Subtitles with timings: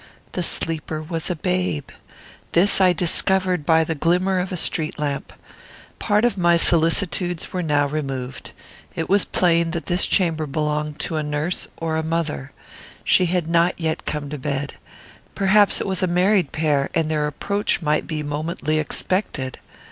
[0.31, 1.91] The sleeper was a babe.
[2.53, 5.31] This I discovered by the glimmer of a street lamp.
[5.99, 8.51] Part of my solicitudes were now removed.
[8.95, 12.51] It was plain that this chamber belonged to a nurse or a mother.
[13.03, 14.73] She had not yet come to bed.
[15.35, 19.59] Perhaps it was a married pair, and their approach might be momently expected.